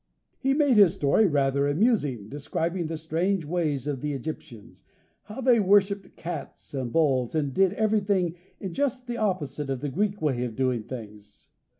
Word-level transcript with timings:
He 0.39 0.55
made 0.55 0.77
his 0.77 0.95
story 0.95 1.27
rather 1.27 1.67
amusing, 1.67 2.27
describing 2.27 2.87
the 2.87 2.97
strange 2.97 3.45
ways 3.45 3.85
of 3.85 4.01
the 4.01 4.13
Egyptians; 4.13 4.83
how 5.25 5.41
they 5.41 5.59
worshipped 5.59 6.15
cats 6.15 6.73
and 6.73 6.91
bulls, 6.91 7.35
and 7.35 7.53
did 7.53 7.73
everything 7.73 8.33
in 8.59 8.73
just 8.73 9.05
the 9.05 9.17
opposite 9.17 9.69
of 9.69 9.79
the 9.81 9.89
Greek 9.89 10.19
way 10.19 10.43
of 10.43 10.55
doing 10.55 10.81
things. 10.85 11.51